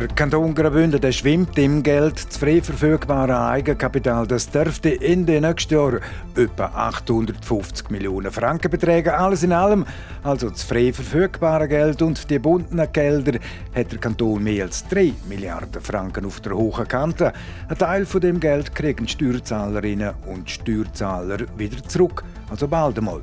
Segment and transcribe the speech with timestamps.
[0.00, 2.26] Der Kanton Graubünden der schwimmt im Geld.
[2.26, 6.00] Das frei verfügbare Eigenkapital das dürfte in den nächsten Jahren
[6.34, 9.10] etwa 850 Millionen Franken betragen.
[9.10, 9.84] Alles in allem,
[10.22, 13.38] also das frei verfügbare Geld und die gebundenen Gelder,
[13.74, 17.34] hat der Kanton mehr als 3 Milliarden Franken auf der hohen Kante.
[17.68, 22.24] Ein Teil von dem Geld kriegen Steuerzahlerinnen und Steuerzahler wieder zurück.
[22.48, 23.20] Also bald einmal.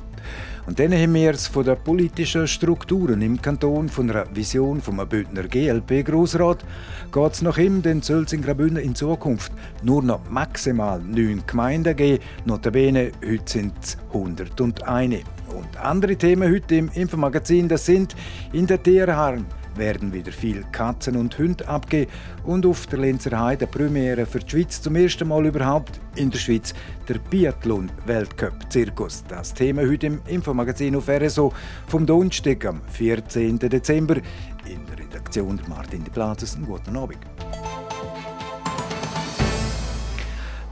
[0.68, 4.98] Und dann haben wir es von den politischen Strukturen im Kanton, von einer Vision vom
[5.08, 6.62] Bündner GLP-Grossrat,
[7.10, 9.50] geht es nach ihm, den soll es in Graubünden in Zukunft
[9.82, 12.22] nur noch maximal neun Gemeinden geben.
[12.44, 15.24] Notabene, heute sind es 101.
[15.56, 18.14] Und andere Themen heute im Infomagazin, das sind
[18.52, 19.46] in der Tierharn
[19.78, 22.10] werden wieder viel Katzen und Hunde abgeben
[22.44, 26.38] und auf der Linzer Heide Premiere für die Schweiz zum ersten Mal überhaupt in der
[26.38, 26.74] Schweiz
[27.08, 29.24] der Biathlon Weltcup Zirkus.
[29.28, 31.52] Das Thema heute im Infomagazin auf RSO
[31.86, 33.58] vom Donnerstag am 14.
[33.58, 34.16] Dezember
[34.66, 36.58] in der Redaktion Martin de Platzes.
[36.66, 37.18] Guten Abend.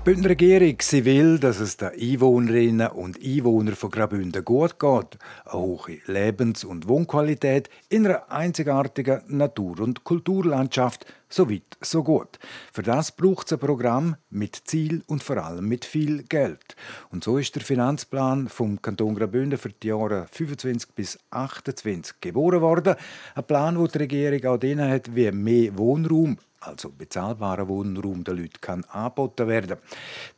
[0.07, 5.19] Die Bündner Regierung sie will, dass es den Einwohnerinnen und Einwohnern von Graubünden gut geht.
[5.45, 12.39] Eine hohe Lebens- und Wohnqualität in einer einzigartigen Natur- und Kulturlandschaft, so weit, so gut.
[12.73, 16.77] Für das braucht es ein Programm mit Ziel und vor allem mit viel Geld.
[17.11, 22.61] Und so ist der Finanzplan vom Kanton Graubünden für die Jahre 25 bis 28 geboren
[22.61, 22.95] worden.
[23.35, 28.59] Ein Plan, wo die Regierung auch hat, wie mehr Wohnraum also bezahlbarer Wohnraum der Leute,
[28.61, 29.79] kann angeboten werden.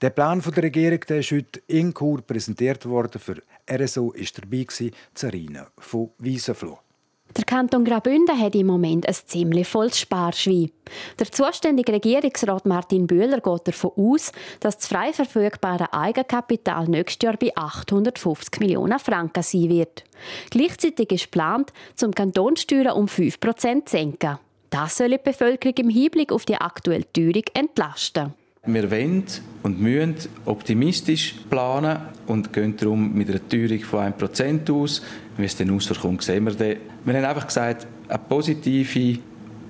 [0.00, 3.20] Der Plan der Regierung der ist heute in Chur präsentiert worden.
[3.20, 4.66] Für RSO ist dabei
[5.14, 6.78] Zarina von Wiesenfloh.
[7.36, 10.70] Der Kanton Graubünden hat im Moment ein ziemlich volles Sparschwein.
[11.19, 17.37] Der zuständige Regierungsrat Martin Bühler geht davon aus, dass das frei verfügbare Eigenkapital nächstes Jahr
[17.37, 20.04] bei 850 Millionen Franken sein wird.
[20.50, 24.38] Gleichzeitig ist geplant, zum Kantonssteuern um 5% zu senken.
[24.71, 28.34] Das soll die Bevölkerung im Hinblick auf die aktuelle Teuerung entlasten.
[28.67, 29.25] Wir wollen
[29.62, 35.03] und müssen optimistisch planen und gehen darum mit einer Teuerung von 1% aus.
[35.39, 36.77] Wie es dann auskommt, sehen wir dann.
[37.05, 39.21] Wir haben einfach gesagt, eine positive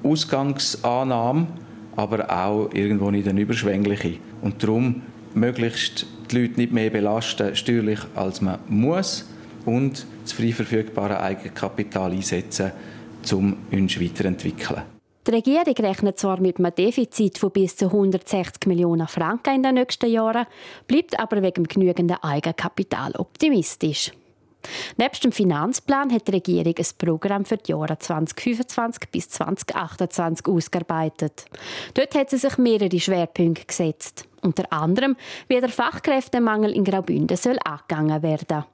[0.02, 1.46] Ausgangsannahme,
[1.94, 4.14] aber auch irgendwo nicht eine überschwängliche.
[4.42, 5.02] Und darum
[5.34, 9.28] möglichst die Leute nicht mehr belasten, steuerlich, als man muss
[9.64, 12.72] und das frei verfügbare Eigenkapital einsetzen,
[13.32, 14.82] um uns weiterzuentwickeln.
[15.26, 19.74] Die Regierung rechnet zwar mit einem Defizit von bis zu 160 Millionen Franken in den
[19.74, 20.46] nächsten Jahren,
[20.86, 24.12] bleibt aber wegen genügenden Eigenkapital optimistisch.
[24.96, 31.44] Nebst dem Finanzplan hat die Regierung ein Programm für die Jahre 2025 bis 2028 ausgearbeitet.
[31.94, 34.26] Dort hat sie sich mehrere Schwerpunkte gesetzt.
[34.40, 35.16] Unter anderem,
[35.48, 38.64] wie der Fachkräftemangel in Graubünden soll angegangen werden.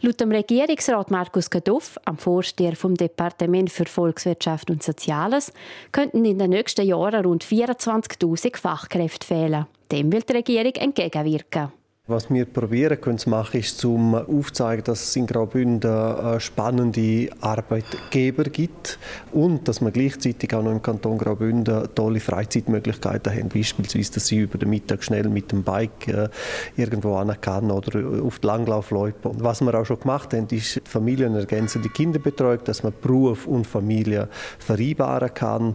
[0.00, 5.52] Laut dem Regierungsrat Markus Kaduff, am Vorsteher vom Departement für Volkswirtschaft und Soziales,
[5.92, 9.66] könnten in den nächsten Jahren rund 24.000 Fachkräfte fehlen.
[9.92, 11.72] Dem will die Regierung entgegenwirken.
[12.08, 17.28] Was wir probieren können zu machen, ist zum aufzeigen, dass es in Graubünden äh, spannende
[17.40, 19.00] Arbeitgeber gibt
[19.32, 23.48] und dass man gleichzeitig auch noch im Kanton Graubünden tolle Freizeitmöglichkeiten haben.
[23.48, 26.28] Beispielsweise, dass sie über den Mittag schnell mit dem Bike äh,
[26.76, 29.32] irgendwo hin kann oder auf die Langlaufloipe.
[29.40, 34.28] Was wir auch schon gemacht haben, ist familienergänzende Kinderbetreuung, dass man Beruf und Familie
[34.60, 35.74] vereinbaren kann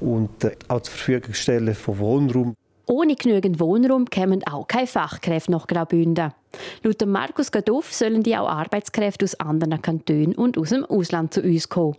[0.00, 2.56] und äh, auch zur Verfügung stellen von Wohnraum.
[2.92, 6.34] Ohne genügend Wohnraum kämen auch keine Fachkräfte nach Graubünden.
[6.82, 11.40] Laut Markus Gaduff sollen die auch Arbeitskräfte aus anderen Kantonen und aus dem Ausland zu
[11.40, 11.96] uns kommen.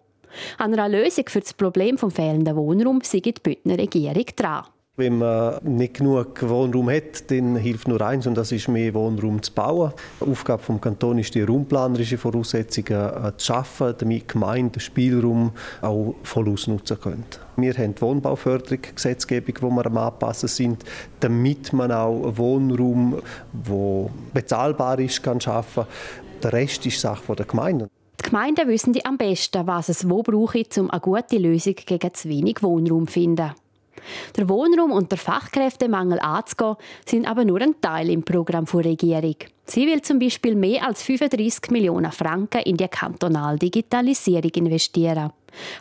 [0.59, 4.65] An einer Lösung für das Problem des fehlenden Wohnraums sei die Bündner Regierung dran.
[4.95, 9.41] Wenn man nicht genug Wohnraum hat, dann hilft nur eins und das ist mehr Wohnraum
[9.41, 9.91] zu bauen.
[10.21, 14.81] Die Aufgabe des Kantons ist, die raumplanerische Voraussetzungen äh, zu schaffen, damit die Gemeinde den
[14.81, 15.51] Spielraum
[15.81, 17.25] auch voll ausnutzen können.
[17.57, 20.83] Wir haben die Wohnbauförderungsgesetzgebung, die wir am Anpassen sind,
[21.21, 23.19] damit man auch Wohnraum,
[23.51, 25.85] der bezahlbar ist, kann schaffen.
[26.43, 27.89] Der Rest ist Sache der Gemeinde.
[28.23, 32.29] Die Gemeinden wissen am besten, was es wo brauche, um eine gute Lösung gegen zu
[32.29, 33.53] wenig Wohnraum zu finden.
[34.37, 39.35] Der Wohnraum und der Fachkräftemangel anzugehen, sind aber nur ein Teil im Programm der Regierung.
[39.65, 45.31] Sie will zum Beispiel mehr als 35 Millionen Franken in die kantonale Digitalisierung investieren.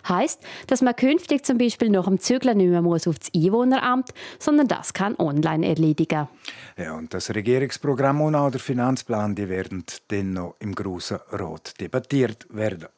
[0.08, 4.10] Heißt, dass man künftig zum Beispiel nach dem Zügeln nicht mehr muss auf das Einwohneramt,
[4.38, 6.28] sondern das kann online erledigen.
[6.76, 11.80] Ja, und das Regierungsprogramm und auch der Finanzplan, die werden dann noch im Grossen Rat
[11.80, 12.88] debattiert werden.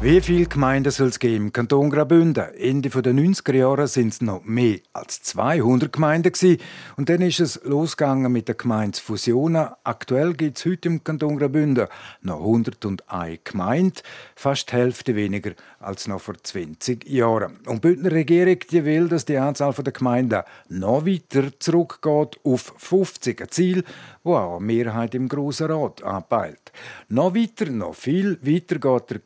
[0.00, 2.54] Wie viele Gemeinden soll es geben im Kanton Graubünden?
[2.54, 6.60] Ende der 90er Jahre sind es noch mehr als 200 Gemeinden gewesen.
[6.96, 9.70] und dann ist es losgegangen mit der Gemeindefusionen.
[9.82, 11.88] Aktuell gibt es heute im Kanton Graubünden
[12.22, 13.96] noch 101 Gemeinden,
[14.36, 15.50] fast die Hälfte weniger
[15.80, 17.58] als noch vor 20 Jahren.
[17.66, 22.72] Und die Bündner Regierung die will, dass die Anzahl der Gemeinden noch weiter zurückgeht auf
[22.76, 23.84] 50, ein Ziel,
[24.22, 26.70] wo auch eine Mehrheit im Grossen Rat anpeilt.
[27.08, 29.20] Noch weiter, noch viel weiter geht der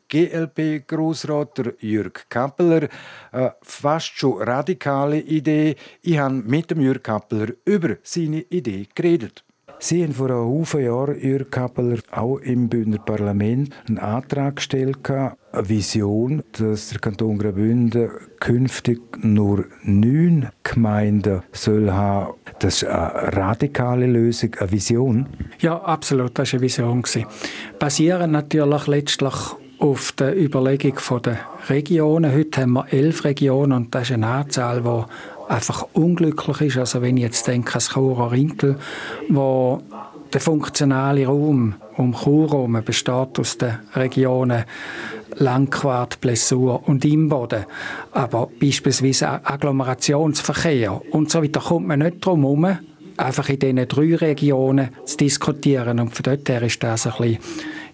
[0.63, 2.87] GLP-Grossrat Jürg Kappeler.
[3.31, 5.75] Eine fast schon radikale Idee.
[6.01, 9.43] Ich habe mit dem Jürg Kappeler über seine Idee geredet.
[9.79, 15.09] Sie haben vor einem Haufen Jahren, Jürg Kappeler, auch im Bündner Parlament einen Antrag gestellt,
[15.09, 15.35] eine
[15.67, 22.35] Vision, dass der Kanton Graubünden künftig nur neun Gemeinden soll haben.
[22.59, 25.27] Das ist eine radikale Lösung, eine Vision.
[25.59, 27.03] Ja, absolut, das war eine Vision.
[27.77, 29.33] Basierend natürlich letztlich
[29.83, 32.33] auf der Überlegung der Regionen.
[32.33, 36.77] Heute haben wir elf Regionen und das ist eine Anzahl, die einfach unglücklich ist.
[36.77, 38.77] Also wenn ich jetzt denke das Churer Rinkel,
[39.27, 39.81] wo
[40.31, 44.63] der funktionale Raum um Chur besteht aus den Regionen
[45.35, 47.65] Langquart, Blessur und Imboden.
[48.13, 52.77] Aber beispielsweise Agglomerationsverkehr und so weiter kommt man nicht drum herum,
[53.17, 55.99] einfach in diesen drei Regionen zu diskutieren.
[55.99, 57.39] Und von dort her ist das ein bisschen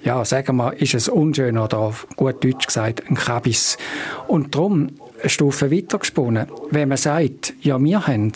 [0.04, 3.78] ja, sagen wir, ist es unschön oder auf gut Deutsch gesagt, ein Kabis.
[4.28, 6.48] Und darum eine Stufe weitergesponnen.
[6.72, 8.32] Wenn man sagt, ja, wir haben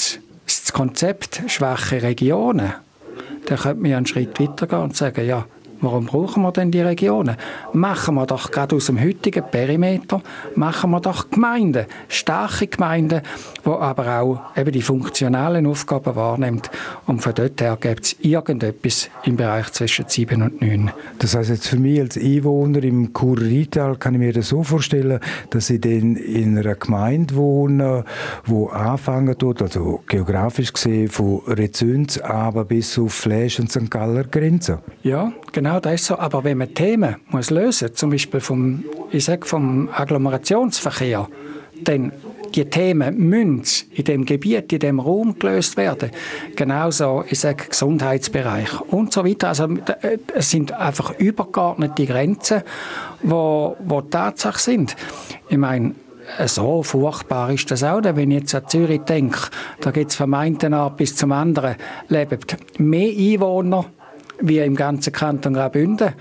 [0.46, 2.74] das Konzept schwache Regionen,
[3.46, 5.46] dann könnte man einen Schritt weitergehen und sagen, ja,
[5.84, 7.36] Warum brauchen wir denn die Regionen?
[7.74, 10.22] Machen wir doch gerade aus dem heutigen Perimeter,
[10.56, 13.22] machen wir doch Gemeinden, starke Gemeinden,
[13.66, 16.72] die aber auch eben die funktionalen Aufgaben wahrnimmt.
[17.06, 20.90] Und von dort her gibt es irgendetwas im Bereich zwischen 7 und 9.
[21.20, 25.20] Das heißt jetzt für mich als Einwohner im Kurrital kann ich mir das so vorstellen,
[25.50, 28.06] dass ich dann in einer Gemeinde wohne,
[28.46, 33.92] wo anfangen tut, also geografisch gesehen von Rezüns aber bis auf Fläsch und St.
[33.92, 34.80] Galler Grenze.
[35.02, 36.20] Ja, genau Genau, das ist so.
[36.20, 41.28] Aber wenn man Themen muss lösen muss, zum Beispiel vom, ich sag, vom Agglomerationsverkehr,
[41.84, 42.12] dann
[42.54, 46.12] die Themen müssen in dem Gebiet, in dem Raum gelöst werden.
[46.56, 49.48] Genauso, ich sage, Gesundheitsbereich und so weiter.
[49.48, 49.64] Also,
[50.04, 52.62] äh, es sind einfach übergeordnete Grenzen,
[53.24, 54.96] wo, wo Tatsache sind.
[55.50, 55.96] Ich meine,
[56.46, 59.50] so furchtbar ist das auch, wenn ich jetzt an Zürich denke.
[59.82, 61.78] Da gibt es vom einen Art bis zum anderen
[62.10, 62.38] leben
[62.78, 63.86] mehr Einwohner
[64.42, 66.14] wie im ganzen Kanton Graubünden.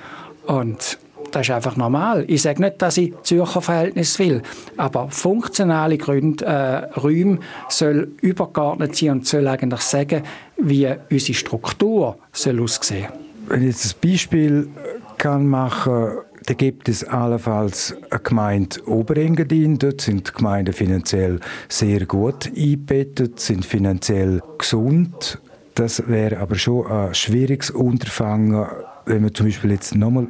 [0.46, 0.98] Und
[1.30, 2.24] das ist einfach normal.
[2.28, 4.42] Ich sage nicht, dass ich Zürcher Verhältnis will,
[4.76, 7.38] aber funktionale Gründe, äh, Räume
[7.68, 10.22] soll übergeordnet sein und soll eigentlich sagen,
[10.58, 13.08] wie unsere Struktur soll aussehen
[13.48, 14.68] Wenn ich jetzt ein Beispiel
[15.16, 19.78] kann machen da gibt es allenfalls eine Gemeinde Oberengadin.
[19.78, 21.38] Dort sind die Gemeinden finanziell
[21.68, 25.40] sehr gut eingebettet, sind finanziell gesund
[25.74, 28.66] das wäre aber schon ein schwieriges Unterfangen,
[29.06, 30.28] wenn man zum Beispiel jetzt nochmal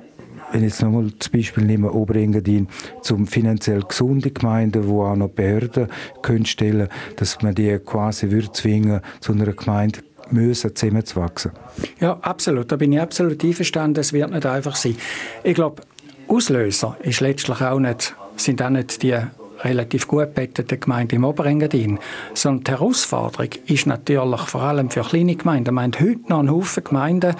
[0.52, 2.68] wenn ich jetzt nochmal das Beispiel nehmen, Oberengadin,
[3.00, 5.88] zum finanziell gesunde Gemeinden, wo auch noch Behörden
[6.20, 10.00] können stellen, dass man die quasi würde zwingen, zu einer Gemeinde
[10.30, 11.52] müssen zusammenzuwachsen.
[12.00, 12.70] Ja, absolut.
[12.70, 14.00] Da bin ich absolut einverstanden.
[14.00, 14.96] Es wird nicht einfach sein.
[15.42, 15.82] Ich glaube,
[16.28, 19.18] Auslöser ist letztlich auch nicht, sind auch nicht die
[19.64, 21.98] relativ gut bettete Gemeinde im Oberengadin.
[22.34, 25.74] Sondern die Herausforderung ist natürlich vor allem für kleine Gemeinden.
[25.74, 27.34] Man hat heute noch einen Haufen Gemeinden,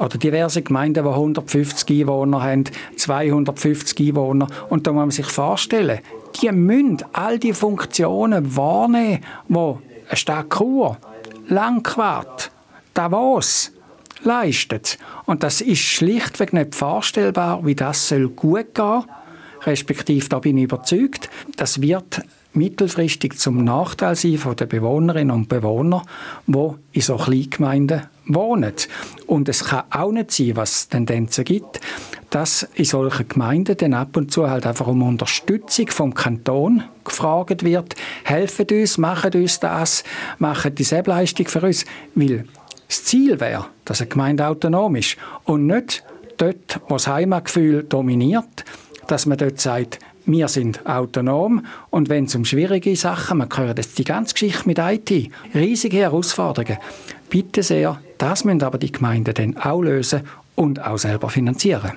[0.00, 2.64] oder diverse Gemeinden, die 150 Einwohner haben,
[2.96, 4.46] 250 Einwohner.
[4.70, 6.00] Und da muss man sich vorstellen,
[6.40, 10.96] die müssen all die Funktionen wahrnehmen, die eine Stadt Chur,
[11.48, 12.50] Langquart,
[12.94, 13.72] Davos
[14.22, 14.98] leistet.
[15.26, 19.04] Und das ist schlichtweg nicht vorstellbar, wie das soll gut gehen soll
[19.66, 25.48] respektive da bin ich überzeugt, das wird mittelfristig zum Nachteil sein von den Bewohnerinnen und
[25.48, 26.02] Bewohnern,
[26.46, 28.72] die in so Kleingemeinden wohnen.
[29.26, 31.80] Und es kann auch nicht sein, was es Tendenzen gibt,
[32.30, 37.64] dass in solchen Gemeinden dann ab und zu halt einfach um Unterstützung vom Kanton gefragt
[37.64, 40.04] wird, helfen uns, machen uns das,
[40.38, 42.44] machen die Selbstleistung für uns, weil
[42.88, 46.04] das Ziel wäre, dass eine Gemeinde autonom ist und nicht
[46.36, 48.64] dort, wo das Heimatgefühl dominiert,
[49.10, 51.64] dass man dort sagt, wir sind autonom.
[51.90, 55.98] Und wenn es um schwierige Sachen, man hört jetzt die ganze Geschichte mit IT, riesige
[55.98, 56.78] Herausforderungen,
[57.28, 60.22] bitte sehr, das müssen aber die Gemeinden dann auch lösen
[60.54, 61.92] und auch selber finanzieren.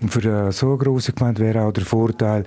[0.00, 2.44] Und für so eine große Gemeinde wäre auch der Vorteil,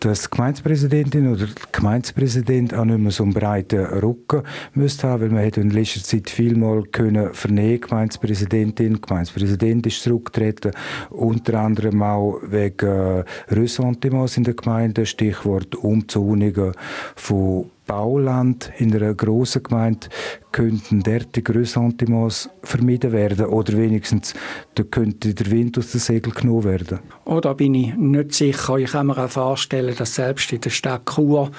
[0.00, 4.42] dass die Gemeindepräsidentin oder der Gemeindepräsident auch nicht mehr so einen breiten Rücken
[4.74, 10.72] müsste haben, weil man hat in letzter Zeit vielmal können vernehmen, Gemeindepräsidentin, Gemeindepräsident ist zurückgetreten,
[11.10, 16.72] unter anderem auch wegen äh, Ressentiments in der Gemeinde, Stichwort Umzonungen
[17.16, 20.08] von Bauland in einer grossen Gemeinde
[20.52, 24.34] könnten derartige Ressentiments vermieden werden oder wenigstens
[24.74, 27.00] da könnte der Wind aus den Segeln genommen werden.
[27.24, 28.76] Oh, da bin ich nicht sicher.
[28.76, 31.50] Ich kann mir auch vorstellen, dass selbst in der Stadt Chur,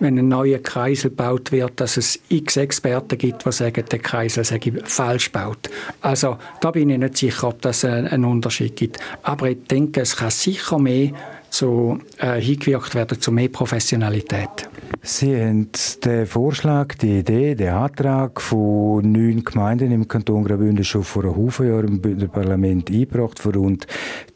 [0.00, 4.44] wenn ein neuer Kreisel gebaut wird, dass es x Experten gibt, die sagen, der Kreisel
[4.44, 5.70] sei falsch gebaut.
[6.00, 8.98] Also da bin ich nicht sicher, ob das einen Unterschied gibt.
[9.22, 11.12] Aber ich denke, es kann sicher mehr
[11.50, 14.68] zu, äh, hingewirkt werden zu mehr Professionalität.
[15.02, 15.68] Sie haben
[16.04, 21.36] den Vorschlag, die Idee, den Antrag von neun Gemeinden im Kanton Graubünden schon vor einem
[21.36, 23.86] Haufen Jahren im Parlament eingebracht, vor rund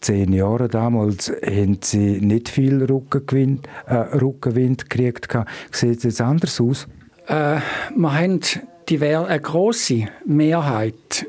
[0.00, 0.68] zehn Jahren.
[0.68, 5.28] Damals haben Sie nicht viel Rückenwind, äh, Rückenwind gekriegt.
[5.71, 6.88] Sieht es jetzt anders aus?
[7.26, 7.59] Äh,
[7.94, 8.40] wir haben
[8.88, 11.26] die, eine grosse Mehrheit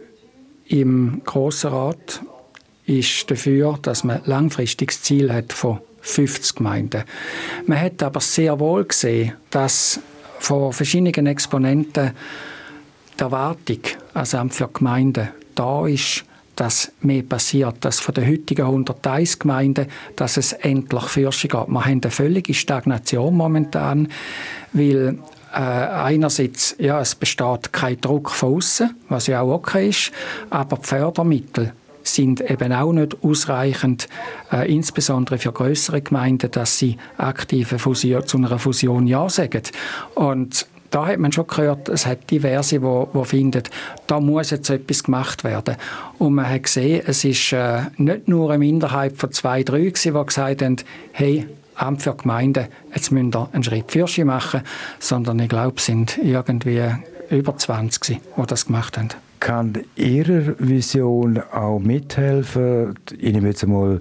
[0.67, 2.21] im Grossen Rat
[2.85, 7.03] ist dafür, dass man langfristiges Ziel hat von 50 Gemeinden.
[7.65, 9.99] Man hat aber sehr wohl gesehen, dass
[10.39, 12.11] von verschiedenen Exponenten
[13.17, 13.79] die Erwartung
[14.13, 16.25] als Amt für Gemeinden da ist,
[16.55, 21.67] dass mehr passiert, dass von den heutigen 101 Gemeinden, dass es endlich Fürsche geht.
[21.67, 24.07] Wir haben eine völlige Stagnation momentan,
[24.73, 25.17] weil
[25.53, 30.11] äh, einerseits, ja, es besteht kein Druck von außen, was ja auch okay ist,
[30.49, 31.73] aber die Fördermittel
[32.07, 34.07] sind eben auch nicht ausreichend,
[34.51, 39.63] äh, insbesondere für größere Gemeinden, dass sie aktive Fusion, zu einer Fusion Ja sagen.
[40.13, 43.63] Und da hat man schon gehört, es hat diverse, die, die finden,
[44.07, 45.75] da muss jetzt etwas gemacht werden.
[46.19, 49.91] Und man hat gesehen, es ist äh, nicht nur eine Minderheit von zwei, drei, die
[49.91, 50.77] gesagt haben,
[51.11, 51.47] hey,
[51.77, 54.61] Amt für Gemeinden, jetzt müssen wir einen Schritt für machen,
[54.99, 56.81] sondern ich glaube, es sind irgendwie
[57.29, 62.95] über 20, die das gemacht haben kann Ihrer Vision auch mithelfen?
[63.17, 63.99] Ich nehme jetzt einmal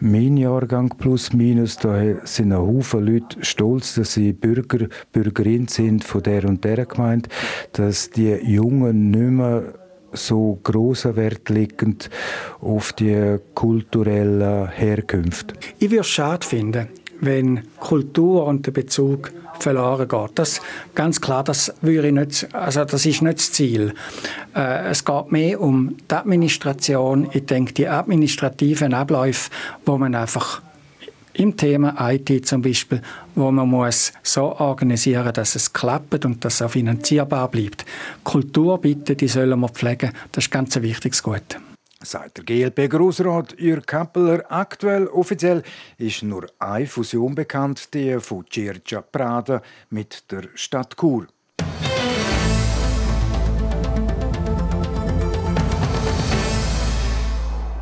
[0.00, 1.76] meinen Jahrgang plus minus.
[1.76, 6.86] Da sind ein Haufen Leute stolz, dass sie Bürger, Bürgerin sind von der und der
[6.86, 7.28] Gemeinde,
[7.72, 9.74] dass die Jungen nicht mehr
[10.12, 11.98] so großer Wert legen
[12.60, 15.52] auf die kulturelle Herkunft.
[15.78, 16.88] Ich würde es schade finden,
[17.20, 20.30] wenn Kultur und der Bezug verloren geht.
[20.34, 20.60] Das
[20.94, 23.94] ganz klar, das würde nicht, also das ist nicht das Ziel.
[24.54, 27.28] Äh, es geht mehr um die Administration.
[27.32, 29.50] Ich denke, die administrativen Abläufe,
[29.84, 30.62] wo man einfach
[31.32, 33.02] im Thema IT zum Beispiel,
[33.34, 37.84] wo man muss so organisieren, dass es klappt und dass es auch finanzierbar bleibt.
[38.24, 40.12] Kultur bitte, die sollen wir pflegen.
[40.32, 41.58] Das ist ganz ein wichtiges Gut
[42.06, 44.44] sagt der GLP-Grossrat Jürg Kappeler.
[44.48, 45.62] Aktuell offiziell
[45.98, 49.60] ist nur eine Fusion bekannt, die von Circa Prada
[49.90, 51.26] mit der Stadt Chur.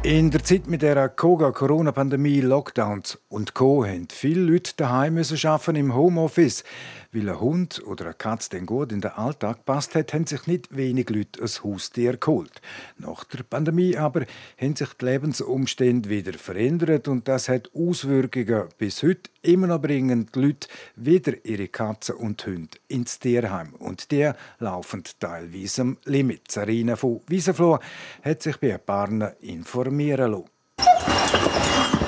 [0.04, 3.86] In der Zeit mit der Corona-Pandemie, Lockdowns und Co.
[3.86, 6.62] haben viele Leute daheim arbeiten im Homeoffice.
[7.14, 10.48] Weil ein Hund oder eine Katze den gut in den Alltag passt hat, haben sich
[10.48, 12.60] nicht wenig Leute ein Haustier geholt.
[12.98, 14.26] Nach der Pandemie aber
[14.60, 18.64] haben sich die Lebensumstände wieder verändert und das hat Auswirkungen.
[18.78, 20.66] Bis heute immer noch bringen die Leute
[20.96, 23.74] wieder ihre Katzen und Hunde ins Tierheim.
[23.74, 26.50] Und die laufen teilweise am Limit.
[26.50, 27.78] Sarina von Wiesenfloh
[28.24, 32.03] hat sich bei ein paar informieren lassen.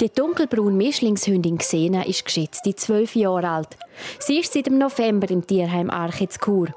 [0.00, 3.76] Die dunkelbraune Mischlingshündin Xena ist geschätzte zwölf Jahre alt.
[4.20, 6.68] Sie ist seit dem November im Tierheim Arche zu Chur.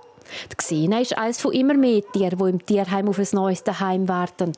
[0.52, 4.08] Die Xena ist eines von immer mehr Tieren, die im Tierheim auf ein neues Heim
[4.08, 4.54] warten.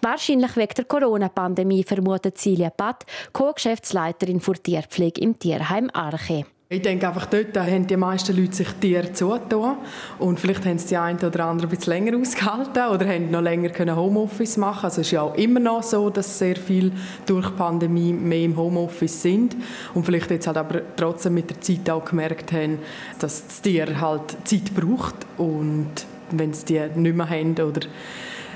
[0.00, 6.44] Wahrscheinlich wegen der Corona-Pandemie vermutet Silja Patt, Co-Geschäftsleiterin für Tierpflege im Tierheim Arche.
[6.70, 9.78] Ich denke einfach, dort haben die meisten Leute sich Tiere zugetan.
[10.18, 13.40] Und vielleicht haben sie die einen oder anderen ein bisschen länger ausgehalten oder haben noch
[13.40, 14.84] länger können Homeoffice machen.
[14.84, 16.92] Also es ist ja auch immer noch so, dass sehr viele
[17.24, 19.56] durch die Pandemie mehr im Homeoffice sind.
[19.94, 22.80] Und vielleicht jetzt halt aber trotzdem mit der Zeit auch gemerkt haben,
[23.18, 25.14] dass das Tier halt Zeit braucht.
[25.38, 25.88] Und
[26.32, 27.80] wenn sie die nicht mehr haben oder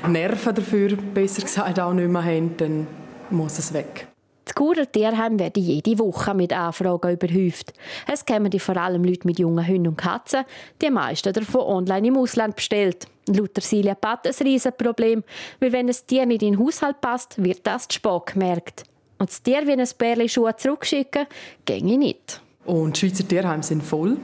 [0.07, 2.87] Nerven dafür, besser gesagt, auch nicht mehr haben, dann
[3.31, 4.12] muss es weg.
[4.49, 7.73] Die Churer Tierheim werden jede Woche mit Anfragen überhäuft.
[8.11, 10.45] Es kommen vor allem Leute mit jungen Hunden und Katzen,
[10.81, 13.07] die meisten davon online im Ausland bestellt.
[13.29, 15.23] Laut Silja Patt ein Riesenproblem,
[15.61, 18.85] weil wenn ein Tier nicht in den Haushalt passt, wird das zu spät gemerkt.
[19.19, 21.27] Und das Tier wie ein Bärli Schuhe zurückschicken,
[21.65, 22.41] ginge nicht.
[22.65, 24.17] Und die Schweizer Tierheime sind voll.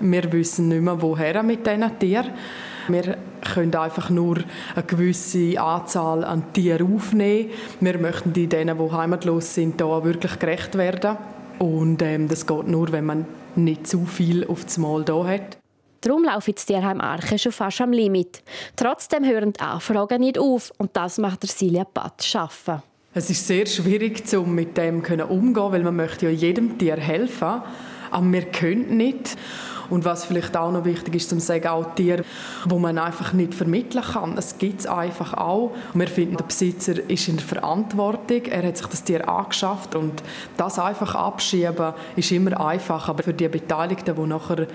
[0.00, 2.32] Wir wissen nicht mehr, woher mit diesen Tieren.
[2.88, 3.18] Wir
[3.52, 4.38] können einfach nur
[4.74, 7.50] eine gewisse Anzahl an Tieren aufnehmen.
[7.80, 11.16] Wir möchten die denen, die heimatlos sind, hier wirklich gerecht werden.
[11.58, 13.26] Und ähm, das geht nur, wenn man
[13.56, 15.58] nicht zu viel auf das Mal da hat.
[16.00, 18.42] Darum laufen das Tierheim Arche schon fast am Limit.
[18.76, 22.82] Trotzdem hören die Anfragen nicht auf und das macht der Silja Patt schaffen.
[23.14, 27.62] Es ist sehr schwierig, um mit dem umzugehen, weil man möchte ja jedem Tier helfen,
[28.10, 29.36] aber wir können nicht.
[29.90, 32.24] Und was vielleicht auch noch wichtig ist, zu sagen, auch Tiere,
[32.66, 34.36] wo man einfach nicht vermitteln kann.
[34.36, 35.72] Das gibt es einfach auch.
[35.94, 38.44] Wir finden, der Besitzer ist in der Verantwortung.
[38.44, 40.22] Er hat sich das Tier angeschafft und
[40.56, 43.08] das einfach abschieben ist immer einfach.
[43.08, 44.66] Aber für die Beteiligten, die nachher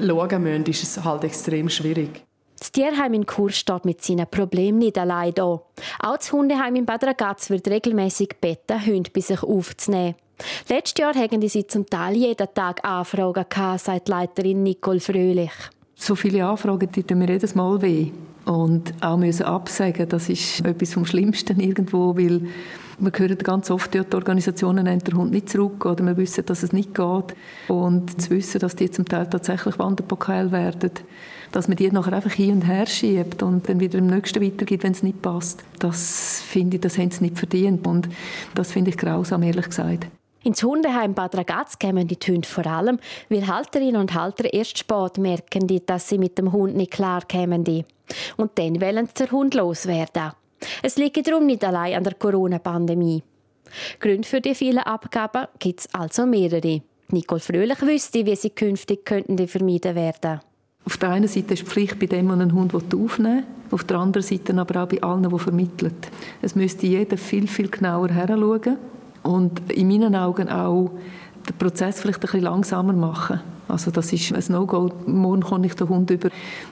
[0.00, 2.24] schauen müssen, ist es halt extrem schwierig.
[2.60, 5.62] Das Tierheim in Chur steht mit seinen Problemen nicht allein da.
[5.98, 10.14] Auch das Hundeheim in Bad Ragaz wird regelmäßig gebeten, Hunde bei sich aufzunehmen.
[10.68, 15.52] Letztes Jahr hatten sie zum Teil jeden Tag Anfragen gehabt, sagt Leiterin Nicole Fröhlich.
[15.94, 18.10] So viele Anfragen tun mir jedes Mal weh.
[18.46, 22.40] Und auch müssen absagen, das ist etwas vom Schlimmsten irgendwo, weil
[22.98, 26.62] wir hören ganz oft, die Organisationen nehmen den Hund nicht zurück oder wir wissen, dass
[26.62, 27.36] es nicht geht.
[27.68, 30.90] Und zu wissen, dass die zum Teil tatsächlich Wanderpokal werden,
[31.52, 34.84] dass man die nachher einfach hin und her schiebt und dann wieder im nächsten weitergibt,
[34.84, 37.86] wenn es nicht passt, das finde ich, das haben sie nicht verdient.
[37.86, 38.08] Und
[38.54, 40.06] das finde ich grausam, ehrlich gesagt.
[40.42, 45.18] Ins Hundeheim Bad Ragaz kämen die Hunde vor allem, weil Halterinnen und Halter erst spät
[45.18, 47.64] merken, dass sie mit dem Hund nicht klar kämen.
[48.38, 50.32] Und dann wollen sie den Hund loswerden.
[50.82, 53.22] Es liegt darum nicht allein an der Corona-Pandemie.
[54.00, 56.80] Gründe für die vielen Abgaben gibt es also mehrere.
[57.10, 60.40] Nicole Fröhlich wüsste, wie sie künftig könnten vermieden werden.
[60.86, 63.84] Auf der einen Seite ist die Pflicht bei dem, der einen Hund aufnehmen will, auf
[63.84, 65.94] der anderen Seite aber auch bei allen, die vermitteln.
[66.40, 68.78] Es müsste jeder viel, viel genauer heranschauen
[69.22, 70.90] und in meinen Augen auch
[71.48, 73.40] den Prozess vielleicht ein bisschen langsamer machen.
[73.68, 74.90] Also das ist ein No-Go.
[75.06, 76.30] Morgen komme ich den Hund über.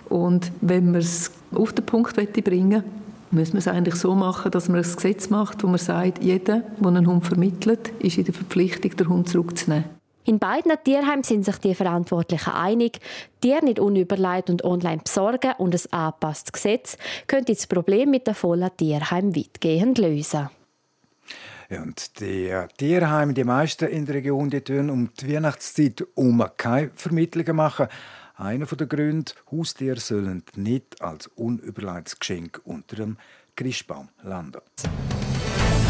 [0.09, 2.83] Und wenn man es auf den Punkt bringen
[3.31, 6.63] müssen wir es eigentlich so machen, dass man ein Gesetz macht, wo man sagt, jeder,
[6.79, 9.85] der einen Hund vermittelt, ist in der Verpflichtung, den Hund zurückzunehmen.
[10.25, 13.01] In beiden Tierheimen sind sich die Verantwortlichen einig,
[13.41, 18.35] Tiere nicht unüberlegt und online besorgen und ein angepasstes Gesetz könnte das Problem mit den
[18.35, 20.51] vollen Tierheimen weitgehend lösen.
[21.71, 26.91] Und die Tierheime, die meisten in der Region, die tun um die Weihnachtszeit um keine
[26.95, 27.89] Vermittlungen machen.
[28.37, 33.19] Einer der Gründe, Haustiere sollen nicht als unüberlegtes Geschenk unter dem
[33.55, 34.61] Christbaum landen.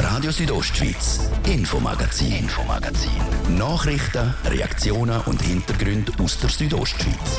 [0.01, 3.57] Radio Südostschweiz, Infomagazin, Infomagazin.
[3.57, 7.39] Nachrichten, Reaktionen und Hintergründe aus der Südostschweiz.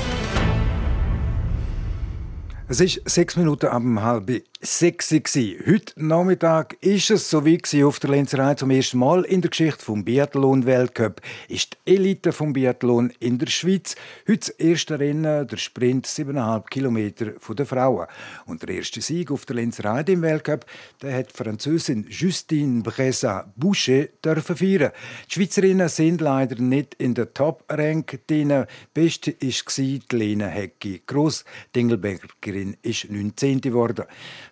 [2.69, 4.29] Es ist sechs Minuten ab halb
[4.61, 5.09] sechs.
[5.11, 9.83] Heute Nachmittag ist es so wie auf der Lenzerei zum ersten Mal in der Geschichte
[9.83, 11.21] vom Biathlon-Weltcup.
[11.47, 13.95] Ist die Elite vom Biathlon in der Schweiz.
[14.27, 18.07] Heute das erste Rennen, der Sprint 7,5 Kilometer der Frauen.
[18.47, 20.65] Und der erste Sieg auf der Lenzerei im Weltcup,
[21.01, 24.91] der hat die Französin Justine Bressa Boucher dürfen feiern.
[25.29, 28.65] Die Schweizerinnen sind leider nicht in der Top-Rank drin.
[28.93, 31.01] Beste war Lena Hecki.
[31.07, 33.61] Gross Dingelbergerin ist 19.
[33.61, 34.05] geworden.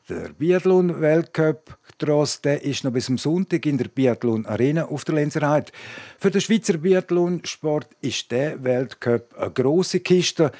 [0.09, 5.15] Der Biathlon-Weltcup Trost, der ist noch bis zum Sonntag in der Biathlon Arena auf der
[5.15, 5.73] Lenzerheide.
[6.17, 10.53] Für den Schweizer Biathlonsport ist der Weltcup eine grosse Kiste.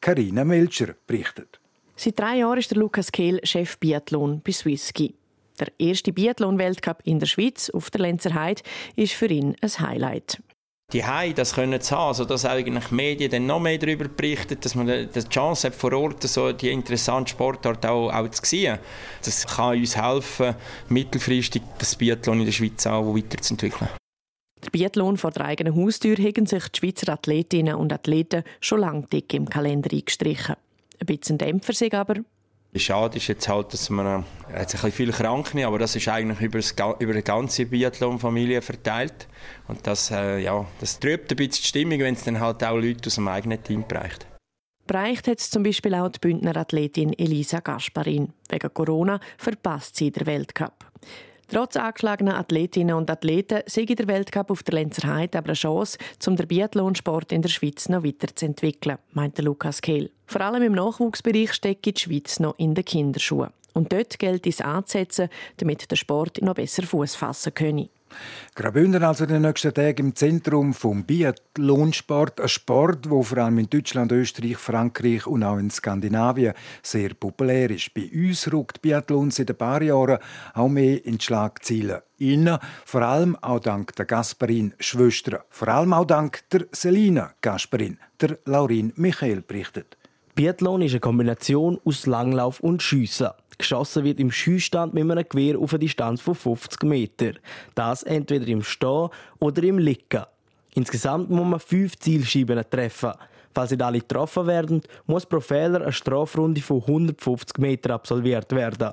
[0.00, 1.60] Karina Melcher berichtet.
[1.94, 5.14] Seit drei Jahren ist der Lukas Kehl Chef Biathlon bei Swisski.
[5.58, 8.62] Der erste Biathlon-Weltcup in der Schweiz auf der Lenzerheide
[8.96, 10.40] ist für ihn ein Highlight
[10.92, 14.74] die Hai das können zu haben, sodass eigentlich Medien dann noch mehr darüber berichten, dass
[14.74, 18.78] man die Chance hat, vor Ort so die interessante Sportart auch, auch zu sehen.
[19.24, 20.54] Das kann uns helfen,
[20.88, 23.88] mittelfristig das Biathlon in der Schweiz auch weiterzuentwickeln.
[24.64, 29.06] Der Biathlon vor der eigenen Haustür haben sich die Schweizer Athletinnen und Athleten schon lange
[29.06, 30.56] dick im Kalender eingestrichen.
[31.00, 32.16] Ein bisschen Dämpfer sind aber
[32.78, 36.06] Schade ist jetzt halt, dass man äh, hat ein bisschen viel Kranken, aber das ist
[36.08, 39.26] eigentlich über, das, über die ganze Biathlon-Familie verteilt
[39.66, 42.76] und das, äh, ja, das trübt ein bisschen die Stimmung, wenn es dann halt auch
[42.76, 44.26] Leute aus dem eigenen Team bereicht.
[44.86, 48.32] Bereicht hat es zum Beispiel auch die Bündner Athletin Elisa Gasparin.
[48.48, 50.84] Wegen Corona verpasst sie den Weltcup.
[51.50, 56.36] Trotz angeschlagener Athletinnen und Athleten sehe der Weltcup auf der Lenzerheide aber eine Chance, um
[56.36, 60.12] den Biathlonsport in der Schweiz noch weiterzuentwickeln, meinte Lukas Kehl.
[60.26, 63.50] Vor allem im Nachwuchsbereich steckt die Schweiz noch in den Kinderschuhen.
[63.72, 67.88] Und dort gilt es anzusetzen, damit der Sport noch besser Fuß fassen könne.
[68.54, 73.58] Graubünden also in den nächsten Tagen im Zentrum vom Biathlonsport, ein Sport, wo vor allem
[73.58, 77.94] in Deutschland, Österreich, Frankreich und auch in Skandinavien sehr populär ist.
[77.94, 80.18] Bei uns rückt Biathlon seit ein paar Jahren
[80.54, 85.94] auch mehr in die Schlagzeilen Innen, vor allem auch dank der Gasparin Schwester, vor allem
[85.94, 89.96] auch dank der Selina Gasparin, der Laurin Michael berichtet.
[90.34, 93.30] Biathlon ist eine Kombination aus Langlauf und Schiessen.
[93.60, 97.32] Geschossen wird im Schießstand mit einem Gewehr auf eine Distanz von 50 Meter.
[97.74, 100.24] Das entweder im Stehen oder im Liegen.
[100.74, 103.12] Insgesamt muss man fünf Zielscheiben treffen.
[103.54, 108.92] Falls nicht alle getroffen werden, muss pro Fehler eine Strafrunde von 150 Metern absolviert werden.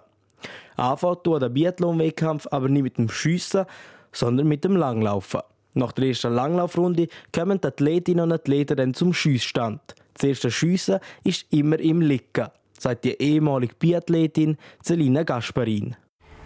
[0.75, 3.65] Anfangen tut der Biathlon-Wettkampf aber nicht mit dem Schiessen,
[4.11, 5.41] sondern mit dem Langlaufen.
[5.73, 9.81] Nach der ersten Langlaufrunde kommen die Athletinnen und Athleten dann zum Schiessstand.
[10.15, 12.47] Das erste Schiessen ist immer im Liegen,
[12.79, 15.95] sagt die ehemalige Biathletin Celina Gasparin.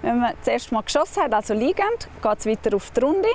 [0.01, 3.29] Wenn man das erste Mal geschossen hat, also liegend, geht es weiter auf die Runde.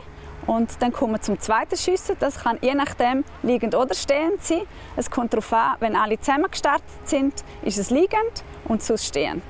[0.46, 2.16] Und dann kommen wir zum zweiten Schiessen.
[2.20, 4.62] Das kann je nachdem liegend oder stehend sein.
[4.96, 9.42] Es kommt darauf an, wenn alle zusammen gestartet sind, ist es liegend und sonst stehend.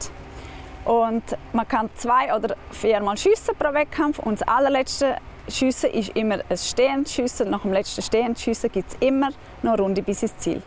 [0.84, 5.16] Und man kann zwei oder viermal schiessen pro Wettkampf und das allerletzte
[5.48, 7.50] Schiessen ist immer ein stehendes Schiessen.
[7.50, 9.30] Nach dem letzten stehenden Schiessen gibt es immer
[9.62, 10.62] noch eine Runde bis ins Ziel.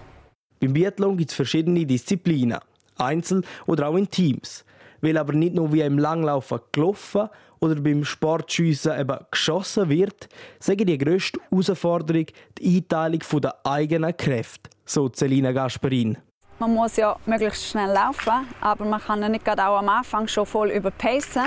[0.60, 2.60] Beim Biathlon gibt es verschiedene Disziplinen,
[3.00, 4.66] einzeln oder auch in Teams.
[5.02, 10.86] Weil aber nicht nur wie im Langlaufen gelaufen oder beim Sportschiessen eben geschossen wird, sage
[10.86, 12.26] die grösste Herausforderung
[12.58, 16.18] die Einteilung der eigenen Kräfte, so Celina Gasperin.
[16.60, 20.28] Man muss ja möglichst schnell laufen, aber man kann ja nicht gerade auch am Anfang
[20.28, 21.44] schon voll überpacen,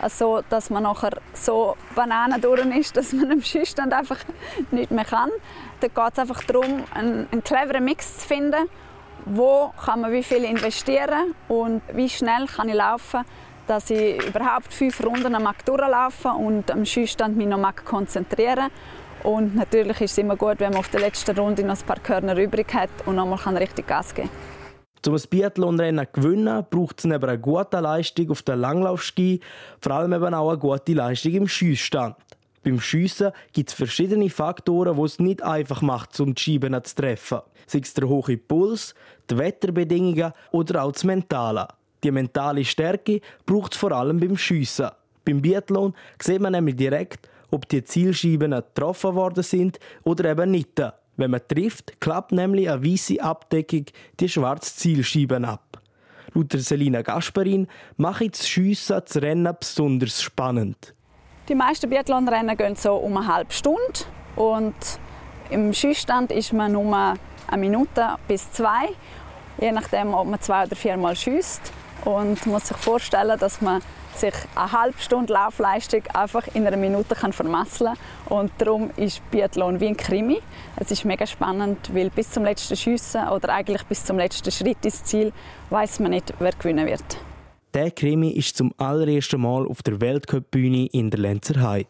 [0.00, 4.18] also dass man nachher so Bananen durch ist, dass man im Schießstand einfach
[4.72, 5.30] nicht mehr kann.
[5.78, 8.68] Da geht es einfach darum, einen, einen cleveren Mix zu finden,
[9.26, 13.24] wo kann man wie viel investieren und wie schnell kann ich laufen,
[13.66, 18.70] dass ich überhaupt fünf Runden am durchlaufen und am Schießstand mich noch konzentrieren
[19.26, 21.98] und natürlich ist es immer gut, wenn man auf der letzten Runde noch ein paar
[21.98, 25.12] Körner übrig hat und nochmal richtig Gas geben kann.
[25.12, 29.40] Um ein Biathlonrennen zu gewinnen, braucht es neben einer guten Leistung auf den Langlaufski
[29.80, 32.16] vor allem eben auch eine gute Leistung im Schiessstand.
[32.62, 36.94] Beim Schiessen gibt es verschiedene Faktoren, die es nicht einfach macht, um die Scheiben zu
[36.96, 37.40] treffen.
[37.66, 38.94] Sei es der hohe Puls,
[39.30, 41.68] die Wetterbedingungen oder auch das Mentale.
[42.04, 44.90] Die mentale Stärke braucht es vor allem beim Schiessen.
[45.24, 50.80] Beim Biathlon sieht man nämlich direkt, ob die Zielscheiben getroffen worden sind oder eben nicht.
[51.16, 53.86] Wenn man trifft, klappt nämlich eine weiße Abdeckung
[54.20, 55.80] die schwarze Zielscheiben ab.
[56.34, 60.94] Laut Selina Gasparin macht das Schiessen das Rennen besonders spannend.
[61.48, 64.00] Die meisten Biathlonrennen gehen so um eine halbe Stunde
[64.34, 64.74] und
[65.48, 67.14] im Schießstand ist man nur
[67.48, 68.88] eine Minute bis zwei,
[69.60, 71.72] je nachdem, ob man zwei oder viermal schießt.
[72.04, 73.82] Und man muss sich vorstellen, dass man
[74.14, 77.94] sich eine halbe Stunde Laufleistung einfach in einer Minute kann vermasseln
[78.28, 78.38] kann.
[78.38, 80.38] Und darum ist Biathlon wie ein Krimi.
[80.76, 84.84] Es ist mega spannend, weil bis zum letzten Schiessen oder eigentlich bis zum letzten Schritt
[84.84, 85.32] ins Ziel
[85.70, 87.04] weiß man nicht, wer gewinnen wird.
[87.74, 91.88] Der Krimi ist zum allerersten Mal auf der Weltcup-Bühne in der Lenzer Heide.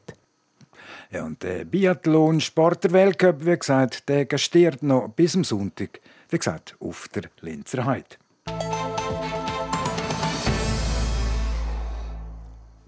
[1.10, 6.38] Ja, und der Biathlon-Sport der Weltcup, wie gesagt, der gastiert noch bis zum Sonntag, wie
[6.38, 8.16] gesagt, auf der Lenzer Heide.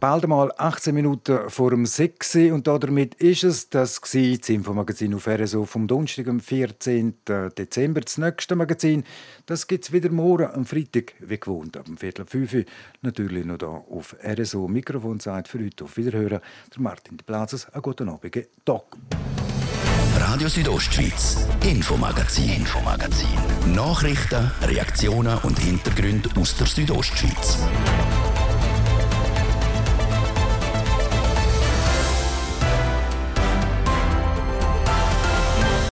[0.00, 5.26] Bald einmal 18 Minuten vor dem 6 und damit ist es das das Infomagazin auf
[5.26, 7.16] RSO vom Donnerstag, am 14.
[7.58, 8.02] Dezember.
[8.02, 9.02] Das nächste Magazin,
[9.46, 12.54] das gibt es wieder morgen am Freitag, wie gewohnt, ab dem Viertel fünf
[13.02, 14.68] Natürlich noch hier auf RSO.
[14.68, 15.82] Mikrofonzeit für heute.
[15.82, 16.40] Auf Wiederhören.
[16.72, 17.68] Der Martin de Plazas.
[17.68, 18.46] Einen guten Abend.
[18.64, 18.84] Tag.
[20.14, 23.26] Radio Südostschweiz, Infomagazin, Infomagazin.
[23.74, 27.58] Nachrichten, Reaktionen und Hintergründe aus der Südostschweiz.